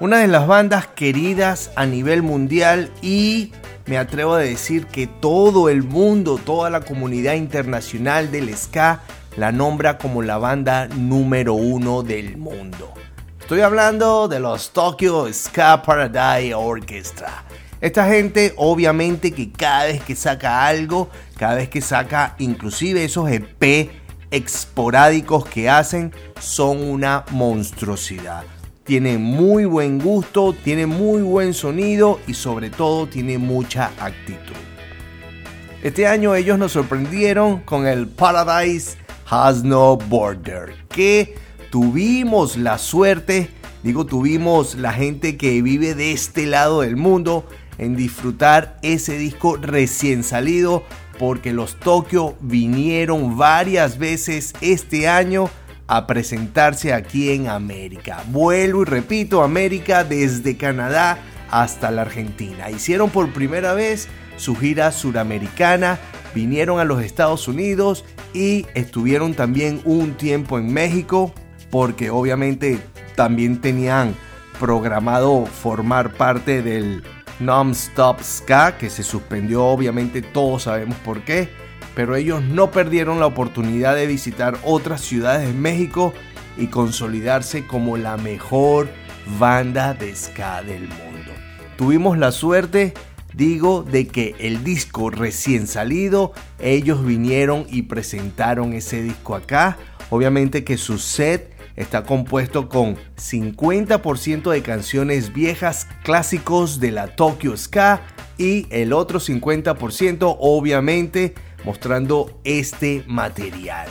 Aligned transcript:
una 0.00 0.18
de 0.18 0.28
las 0.28 0.46
bandas 0.46 0.86
queridas 0.86 1.72
a 1.74 1.84
nivel 1.84 2.22
mundial 2.22 2.92
y 3.02 3.52
me 3.86 3.98
atrevo 3.98 4.34
a 4.34 4.38
decir 4.38 4.86
que 4.86 5.08
todo 5.08 5.68
el 5.68 5.82
mundo, 5.82 6.38
toda 6.38 6.70
la 6.70 6.82
comunidad 6.82 7.34
internacional 7.34 8.30
del 8.30 8.54
ska 8.56 9.00
la 9.36 9.50
nombra 9.50 9.98
como 9.98 10.22
la 10.22 10.38
banda 10.38 10.86
número 10.88 11.54
uno 11.54 12.02
del 12.02 12.36
mundo. 12.36 12.94
Estoy 13.40 13.60
hablando 13.62 14.28
de 14.28 14.38
los 14.38 14.72
Tokyo 14.72 15.32
Ska 15.32 15.82
Paradise 15.82 16.54
Orchestra. 16.54 17.44
Esta 17.80 18.06
gente 18.06 18.52
obviamente 18.56 19.32
que 19.32 19.50
cada 19.50 19.86
vez 19.86 20.02
que 20.02 20.14
saca 20.14 20.66
algo, 20.66 21.08
cada 21.36 21.54
vez 21.54 21.68
que 21.68 21.80
saca 21.80 22.34
inclusive 22.38 23.04
esos 23.04 23.30
EP 23.30 23.90
esporádicos 24.30 25.46
que 25.46 25.68
hacen, 25.68 26.12
son 26.38 26.82
una 26.82 27.24
monstruosidad. 27.30 28.44
Tiene 28.88 29.18
muy 29.18 29.66
buen 29.66 29.98
gusto, 29.98 30.54
tiene 30.64 30.86
muy 30.86 31.20
buen 31.20 31.52
sonido 31.52 32.20
y 32.26 32.32
sobre 32.32 32.70
todo 32.70 33.06
tiene 33.06 33.36
mucha 33.36 33.92
actitud. 34.00 34.56
Este 35.82 36.06
año 36.06 36.34
ellos 36.34 36.58
nos 36.58 36.72
sorprendieron 36.72 37.60
con 37.60 37.86
el 37.86 38.08
Paradise 38.08 38.96
Has 39.28 39.62
No 39.62 39.98
Border, 39.98 40.74
que 40.88 41.34
tuvimos 41.70 42.56
la 42.56 42.78
suerte, 42.78 43.50
digo 43.82 44.06
tuvimos 44.06 44.74
la 44.74 44.94
gente 44.94 45.36
que 45.36 45.60
vive 45.60 45.94
de 45.94 46.12
este 46.12 46.46
lado 46.46 46.80
del 46.80 46.96
mundo, 46.96 47.46
en 47.76 47.94
disfrutar 47.94 48.78
ese 48.80 49.18
disco 49.18 49.56
recién 49.56 50.24
salido, 50.24 50.82
porque 51.18 51.52
los 51.52 51.78
Tokyo 51.78 52.36
vinieron 52.40 53.36
varias 53.36 53.98
veces 53.98 54.54
este 54.62 55.08
año 55.08 55.50
a 55.88 56.06
presentarse 56.06 56.92
aquí 56.92 57.30
en 57.30 57.48
América. 57.48 58.22
Vuelvo 58.28 58.82
y 58.82 58.84
repito, 58.84 59.42
América 59.42 60.04
desde 60.04 60.56
Canadá 60.56 61.18
hasta 61.50 61.90
la 61.90 62.02
Argentina. 62.02 62.70
Hicieron 62.70 63.10
por 63.10 63.32
primera 63.32 63.72
vez 63.72 64.08
su 64.36 64.54
gira 64.54 64.92
suramericana, 64.92 65.98
vinieron 66.34 66.78
a 66.78 66.84
los 66.84 67.02
Estados 67.02 67.48
Unidos 67.48 68.04
y 68.34 68.66
estuvieron 68.74 69.34
también 69.34 69.80
un 69.84 70.12
tiempo 70.14 70.58
en 70.58 70.72
México 70.72 71.32
porque 71.70 72.10
obviamente 72.10 72.78
también 73.16 73.60
tenían 73.60 74.14
programado 74.60 75.46
formar 75.46 76.12
parte 76.12 76.62
del 76.62 77.02
Non-Stop 77.40 78.20
Ska, 78.22 78.76
que 78.76 78.90
se 78.90 79.02
suspendió 79.02 79.64
obviamente 79.64 80.22
todos 80.22 80.64
sabemos 80.64 80.96
por 80.98 81.22
qué, 81.22 81.48
pero 81.98 82.14
ellos 82.14 82.44
no 82.44 82.70
perdieron 82.70 83.18
la 83.18 83.26
oportunidad 83.26 83.96
de 83.96 84.06
visitar 84.06 84.56
otras 84.62 85.00
ciudades 85.00 85.48
de 85.48 85.52
México 85.52 86.14
y 86.56 86.68
consolidarse 86.68 87.66
como 87.66 87.96
la 87.96 88.16
mejor 88.16 88.88
banda 89.40 89.94
de 89.94 90.14
ska 90.14 90.62
del 90.62 90.82
mundo. 90.82 91.32
Tuvimos 91.76 92.16
la 92.16 92.30
suerte, 92.30 92.94
digo, 93.34 93.82
de 93.82 94.06
que 94.06 94.36
el 94.38 94.62
disco 94.62 95.10
recién 95.10 95.66
salido, 95.66 96.32
ellos 96.60 97.04
vinieron 97.04 97.66
y 97.68 97.82
presentaron 97.82 98.74
ese 98.74 99.02
disco 99.02 99.34
acá. 99.34 99.76
Obviamente 100.10 100.62
que 100.62 100.76
su 100.76 101.00
set 101.00 101.52
está 101.74 102.04
compuesto 102.04 102.68
con 102.68 102.94
50% 103.16 104.52
de 104.52 104.62
canciones 104.62 105.32
viejas 105.32 105.88
clásicos 106.04 106.78
de 106.78 106.92
la 106.92 107.16
Tokyo 107.16 107.56
Ska 107.56 108.02
y 108.38 108.68
el 108.70 108.92
otro 108.92 109.18
50% 109.18 110.36
obviamente 110.38 111.34
mostrando 111.64 112.40
este 112.44 113.04
material. 113.06 113.88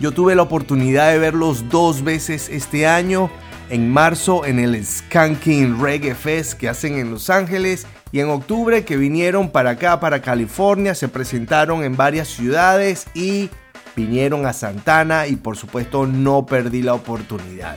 Yo 0.00 0.12
tuve 0.12 0.34
la 0.34 0.42
oportunidad 0.42 1.12
de 1.12 1.18
verlos 1.18 1.68
dos 1.68 2.02
veces 2.02 2.48
este 2.48 2.86
año, 2.86 3.30
en 3.70 3.90
marzo 3.90 4.44
en 4.44 4.58
el 4.58 4.84
Skanking 4.84 5.80
Reggae 5.80 6.14
Fest 6.14 6.54
que 6.54 6.68
hacen 6.68 6.98
en 6.98 7.10
Los 7.10 7.30
Ángeles 7.30 7.86
y 8.10 8.20
en 8.20 8.28
octubre 8.28 8.84
que 8.84 8.96
vinieron 8.96 9.50
para 9.50 9.70
acá, 9.70 10.00
para 10.00 10.20
California, 10.20 10.94
se 10.94 11.08
presentaron 11.08 11.84
en 11.84 11.96
varias 11.96 12.28
ciudades 12.28 13.06
y 13.14 13.48
vinieron 13.96 14.44
a 14.44 14.52
Santana 14.52 15.26
y 15.26 15.36
por 15.36 15.56
supuesto 15.56 16.06
no 16.06 16.44
perdí 16.44 16.82
la 16.82 16.94
oportunidad. 16.94 17.76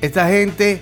Esta 0.00 0.28
gente 0.28 0.80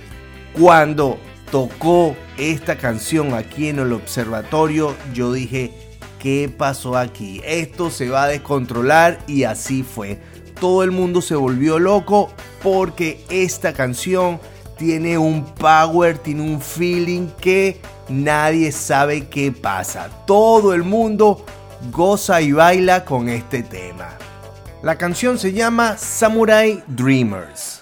cuando 0.58 1.18
tocó 1.50 2.16
esta 2.38 2.76
canción 2.76 3.34
aquí 3.34 3.68
en 3.68 3.80
el 3.80 3.92
observatorio, 3.92 4.94
yo 5.12 5.32
dije, 5.32 5.89
¿qué 6.20 6.52
pasó 6.56 6.96
aquí? 6.96 7.40
Esto 7.44 7.90
se 7.90 8.08
va 8.08 8.24
a 8.24 8.28
descontrolar 8.28 9.18
y 9.26 9.42
así 9.42 9.82
fue. 9.82 10.20
Todo 10.60 10.84
el 10.84 10.92
mundo 10.92 11.22
se 11.22 11.34
volvió 11.34 11.78
loco 11.80 12.30
porque 12.62 13.24
esta 13.30 13.72
canción 13.72 14.38
tiene 14.76 15.18
un 15.18 15.44
power, 15.44 16.18
tiene 16.18 16.42
un 16.42 16.60
feeling 16.60 17.28
que 17.40 17.80
nadie 18.08 18.70
sabe 18.70 19.26
qué 19.26 19.50
pasa. 19.50 20.08
Todo 20.26 20.74
el 20.74 20.84
mundo 20.84 21.44
goza 21.90 22.40
y 22.40 22.52
baila 22.52 23.04
con 23.04 23.28
este 23.28 23.62
tema. 23.62 24.10
La 24.82 24.96
canción 24.96 25.38
se 25.38 25.52
llama 25.52 25.96
Samurai 25.96 26.82
Dreamers. 26.86 27.79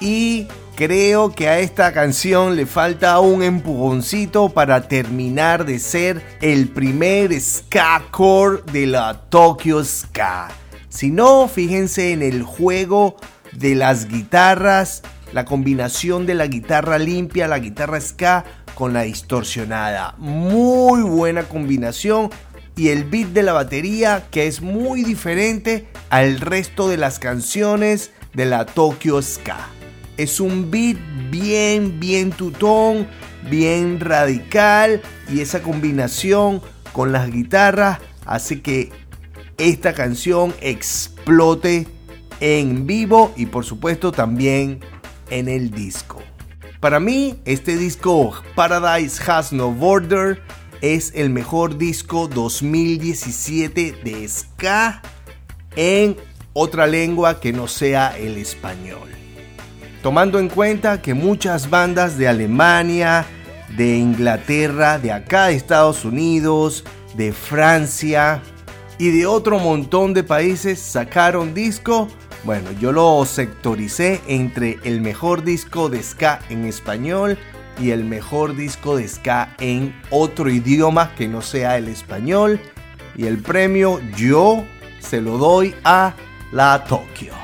Y 0.00 0.46
creo 0.76 1.32
que 1.34 1.48
a 1.48 1.58
esta 1.58 1.92
canción 1.92 2.54
le 2.54 2.66
falta 2.66 3.18
un 3.18 3.42
empujoncito 3.42 4.48
para 4.48 4.86
terminar 4.86 5.64
de 5.64 5.78
ser 5.80 6.22
el 6.40 6.68
primer 6.68 7.38
ska 7.40 8.04
core 8.10 8.62
de 8.72 8.86
la 8.86 9.22
Tokyo 9.28 9.84
Ska. 9.84 10.48
Si 10.88 11.10
no, 11.10 11.48
fíjense 11.48 12.12
en 12.12 12.22
el 12.22 12.42
juego 12.42 13.16
de 13.52 13.74
las 13.74 14.06
guitarras, 14.06 15.02
la 15.32 15.44
combinación 15.44 16.26
de 16.26 16.34
la 16.34 16.46
guitarra 16.46 16.98
limpia, 16.98 17.48
la 17.48 17.58
guitarra 17.58 18.00
ska 18.00 18.44
con 18.74 18.92
la 18.92 19.02
distorsionada. 19.02 20.14
Muy 20.18 21.02
buena 21.02 21.42
combinación 21.42 22.30
y 22.76 22.90
el 22.90 23.02
beat 23.04 23.30
de 23.30 23.42
la 23.42 23.52
batería 23.52 24.28
que 24.30 24.46
es 24.46 24.62
muy 24.62 25.02
diferente 25.02 25.88
al 26.08 26.40
resto 26.40 26.88
de 26.88 26.96
las 26.96 27.18
canciones 27.18 28.12
de 28.34 28.46
la 28.46 28.64
Tokyo 28.64 29.20
Ska. 29.20 29.77
Es 30.18 30.40
un 30.40 30.68
beat 30.70 30.98
bien, 31.30 32.00
bien 32.00 32.32
tutón, 32.32 33.06
bien 33.48 34.00
radical 34.00 35.00
y 35.32 35.40
esa 35.40 35.62
combinación 35.62 36.60
con 36.92 37.12
las 37.12 37.30
guitarras 37.30 38.00
hace 38.26 38.60
que 38.60 38.90
esta 39.58 39.94
canción 39.94 40.52
explote 40.60 41.86
en 42.40 42.84
vivo 42.84 43.32
y 43.36 43.46
por 43.46 43.64
supuesto 43.64 44.10
también 44.10 44.80
en 45.30 45.48
el 45.48 45.70
disco. 45.70 46.20
Para 46.80 46.98
mí, 46.98 47.36
este 47.44 47.76
disco 47.76 48.32
Paradise 48.56 49.22
Has 49.30 49.52
No 49.52 49.70
Border 49.70 50.42
es 50.80 51.12
el 51.14 51.30
mejor 51.30 51.78
disco 51.78 52.26
2017 52.26 54.00
de 54.02 54.28
ska 54.28 55.00
en 55.76 56.16
otra 56.54 56.88
lengua 56.88 57.38
que 57.38 57.52
no 57.52 57.68
sea 57.68 58.18
el 58.18 58.36
español. 58.36 59.17
Tomando 60.02 60.38
en 60.38 60.48
cuenta 60.48 61.02
que 61.02 61.14
muchas 61.14 61.70
bandas 61.70 62.16
de 62.16 62.28
Alemania, 62.28 63.26
de 63.76 63.96
Inglaterra, 63.96 64.98
de 64.98 65.12
acá 65.12 65.46
de 65.46 65.54
Estados 65.54 66.04
Unidos, 66.04 66.84
de 67.14 67.32
Francia 67.32 68.40
y 68.98 69.10
de 69.10 69.26
otro 69.26 69.58
montón 69.58 70.14
de 70.14 70.22
países 70.22 70.78
sacaron 70.78 71.52
disco, 71.52 72.08
bueno, 72.44 72.70
yo 72.80 72.92
lo 72.92 73.24
sectoricé 73.24 74.20
entre 74.28 74.78
el 74.84 75.00
mejor 75.00 75.42
disco 75.42 75.88
de 75.88 76.02
ska 76.02 76.40
en 76.48 76.64
español 76.64 77.36
y 77.80 77.90
el 77.90 78.04
mejor 78.04 78.56
disco 78.56 78.96
de 78.96 79.08
ska 79.08 79.54
en 79.58 79.94
otro 80.10 80.48
idioma 80.48 81.14
que 81.16 81.28
no 81.28 81.42
sea 81.42 81.76
el 81.76 81.88
español. 81.88 82.60
Y 83.16 83.26
el 83.26 83.38
premio 83.38 84.00
yo 84.16 84.64
se 85.00 85.20
lo 85.20 85.38
doy 85.38 85.74
a 85.84 86.14
la 86.52 86.84
Tokyo. 86.84 87.37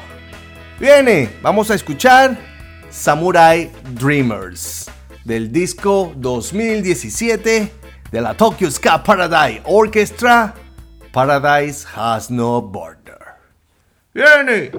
Viene, 0.80 1.30
vamos 1.40 1.70
a 1.70 1.76
escuchar 1.76 2.36
Samurai 2.90 3.70
Dreamers 3.92 4.90
del 5.24 5.52
disco 5.52 6.12
2017 6.16 7.72
de 8.10 8.20
la 8.20 8.34
Tokyo 8.34 8.68
Ska 8.70 9.02
Paradise 9.04 9.62
Orchestra. 9.66 10.52
Paradise 11.12 11.86
has 11.94 12.28
no 12.28 12.60
border. 12.60 13.36
Viene. 14.12 14.72